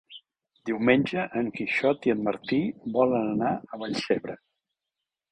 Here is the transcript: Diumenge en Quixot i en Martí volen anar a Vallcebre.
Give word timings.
Diumenge 0.67 1.25
en 1.41 1.51
Quixot 1.59 2.07
i 2.09 2.13
en 2.13 2.23
Martí 2.27 2.59
volen 2.95 3.27
anar 3.35 3.51
a 3.53 3.79
Vallcebre. 3.83 4.35